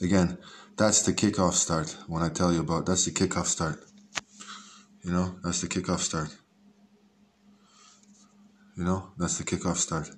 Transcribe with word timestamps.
Again, 0.00 0.38
that's 0.76 1.02
the 1.02 1.12
kickoff 1.12 1.54
start. 1.54 1.96
When 2.06 2.22
I 2.22 2.28
tell 2.28 2.52
you 2.52 2.60
about 2.60 2.86
that's 2.86 3.04
the 3.04 3.10
kickoff 3.10 3.46
start. 3.46 3.84
You 5.04 5.12
know, 5.12 5.36
that's 5.42 5.60
the 5.60 5.66
kickoff 5.66 6.00
start. 6.00 6.28
You 8.76 8.84
know, 8.84 9.10
that's 9.18 9.38
the 9.38 9.44
kickoff 9.44 9.76
start. 9.76 10.10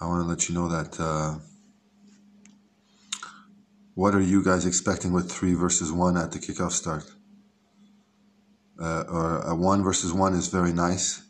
I 0.00 0.06
want 0.06 0.22
to 0.22 0.28
let 0.28 0.48
you 0.48 0.54
know 0.54 0.68
that. 0.68 0.98
Uh, 0.98 1.38
what 3.94 4.14
are 4.14 4.22
you 4.22 4.42
guys 4.42 4.64
expecting 4.64 5.12
with 5.12 5.30
three 5.30 5.54
versus 5.54 5.92
one 5.92 6.16
at 6.16 6.32
the 6.32 6.38
kickoff 6.38 6.70
start? 6.70 7.04
Uh, 8.80 9.04
or 9.08 9.38
a 9.42 9.54
one 9.54 9.82
versus 9.82 10.12
one 10.12 10.34
is 10.34 10.46
very 10.46 10.72
nice, 10.72 11.22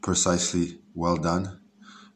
precisely 0.00 0.78
well 0.94 1.16
done. 1.16 1.60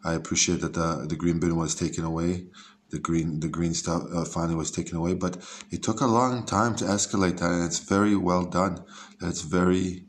I 0.04 0.14
appreciate 0.14 0.60
that 0.60 0.74
the 0.74 1.04
the 1.08 1.16
green 1.16 1.40
bin 1.40 1.56
was 1.56 1.74
taken 1.74 2.04
away, 2.04 2.46
the 2.90 2.98
green 2.98 3.40
the 3.40 3.48
green 3.48 3.74
stuff 3.74 4.02
uh, 4.14 4.24
finally 4.24 4.54
was 4.54 4.70
taken 4.70 4.96
away, 4.96 5.14
but 5.14 5.36
it 5.70 5.82
took 5.82 6.00
a 6.00 6.06
long 6.06 6.46
time 6.46 6.74
to 6.76 6.84
escalate 6.84 7.38
that, 7.38 7.50
and 7.50 7.64
it's 7.64 7.80
very 7.80 8.16
well 8.16 8.44
done. 8.44 8.84
It's 9.20 9.42
very, 9.42 10.06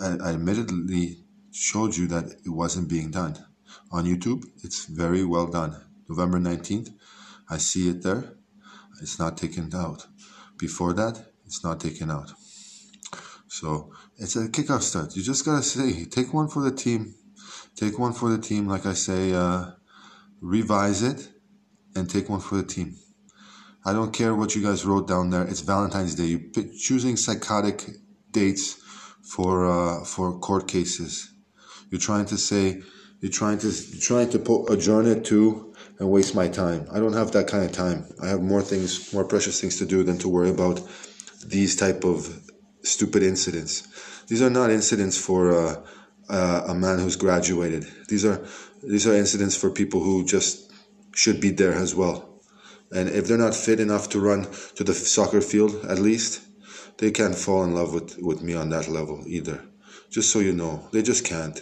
I, 0.00 0.16
I 0.22 0.28
admittedly 0.30 1.24
showed 1.52 1.96
you 1.96 2.06
that 2.08 2.32
it 2.44 2.50
wasn't 2.50 2.88
being 2.88 3.10
done 3.10 3.36
on 3.92 4.04
YouTube. 4.04 4.44
It's 4.64 4.86
very 4.86 5.24
well 5.24 5.46
done. 5.46 5.76
November 6.08 6.38
nineteenth, 6.38 6.90
I 7.48 7.58
see 7.58 7.88
it 7.88 8.02
there. 8.02 8.34
It's 9.00 9.18
not 9.18 9.36
taken 9.36 9.72
out. 9.74 10.06
Before 10.58 10.92
that, 10.94 11.32
it's 11.44 11.62
not 11.62 11.80
taken 11.80 12.10
out. 12.10 12.32
So 13.48 13.92
it's 14.18 14.36
a 14.36 14.48
kickoff 14.48 14.82
start. 14.82 15.14
You 15.16 15.22
just 15.22 15.44
gotta 15.44 15.62
say, 15.62 16.04
take 16.04 16.34
one 16.34 16.48
for 16.48 16.62
the 16.62 16.72
team. 16.72 17.14
Take 17.76 17.98
one 17.98 18.12
for 18.12 18.30
the 18.30 18.38
team. 18.38 18.66
Like 18.66 18.86
I 18.86 18.94
say, 18.94 19.32
uh, 19.32 19.72
revise 20.40 21.02
it 21.02 21.28
and 21.96 22.08
take 22.08 22.28
one 22.28 22.40
for 22.40 22.56
the 22.56 22.62
team. 22.62 22.96
I 23.84 23.92
don't 23.92 24.12
care 24.12 24.34
what 24.34 24.54
you 24.54 24.62
guys 24.62 24.84
wrote 24.84 25.06
down 25.06 25.30
there. 25.30 25.44
It's 25.44 25.60
Valentine's 25.60 26.14
Day. 26.14 26.24
You're 26.26 26.64
choosing 26.76 27.16
psychotic 27.16 27.84
dates 28.32 28.74
for 29.22 29.66
uh, 29.66 30.04
for 30.04 30.38
court 30.38 30.66
cases. 30.68 31.30
You're 31.90 32.00
trying 32.00 32.26
to 32.26 32.36
say 32.36 32.82
you're 33.20 33.32
trying 33.32 33.58
to 33.58 33.68
you're 33.68 34.00
trying 34.00 34.30
to 34.30 34.38
put, 34.38 34.70
adjourn 34.70 35.06
it 35.06 35.24
to 35.26 35.74
and 35.98 36.10
waste 36.10 36.34
my 36.34 36.48
time. 36.48 36.86
I 36.92 36.98
don't 36.98 37.14
have 37.14 37.32
that 37.32 37.46
kind 37.46 37.64
of 37.64 37.72
time. 37.72 38.06
I 38.22 38.28
have 38.28 38.42
more 38.42 38.62
things, 38.62 39.12
more 39.12 39.24
precious 39.24 39.60
things 39.60 39.78
to 39.78 39.86
do 39.86 40.02
than 40.02 40.18
to 40.18 40.28
worry 40.28 40.50
about 40.50 40.80
these 41.46 41.76
type 41.76 42.04
of 42.04 42.40
stupid 42.82 43.22
incidents. 43.22 44.24
These 44.28 44.42
are 44.42 44.50
not 44.50 44.70
incidents 44.70 45.16
for 45.16 45.52
uh, 45.52 45.82
uh, 46.28 46.64
a 46.68 46.74
man 46.74 46.98
who's 46.98 47.16
graduated. 47.16 47.86
These 48.08 48.24
are 48.24 48.44
these 48.82 49.06
are 49.06 49.14
incidents 49.14 49.56
for 49.56 49.70
people 49.70 50.00
who 50.00 50.24
just 50.24 50.72
should 51.16 51.40
be 51.40 51.50
there 51.50 51.72
as 51.72 51.94
well. 51.94 52.42
And 52.92 53.08
if 53.08 53.26
they're 53.26 53.38
not 53.38 53.54
fit 53.54 53.80
enough 53.80 54.08
to 54.10 54.20
run 54.20 54.46
to 54.76 54.84
the 54.84 54.94
soccer 54.94 55.40
field, 55.40 55.84
at 55.86 55.98
least 55.98 56.42
they 56.98 57.10
can't 57.10 57.34
fall 57.34 57.64
in 57.64 57.74
love 57.74 57.92
with, 57.92 58.16
with 58.18 58.42
me 58.42 58.54
on 58.54 58.70
that 58.70 58.88
level 58.88 59.24
either. 59.26 59.64
Just 60.10 60.30
so 60.30 60.38
you 60.38 60.52
know, 60.52 60.88
they 60.92 61.02
just 61.02 61.24
can't. 61.24 61.60